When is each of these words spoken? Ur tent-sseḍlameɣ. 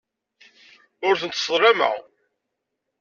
Ur 1.07 1.15
tent-sseḍlameɣ. 1.21 1.95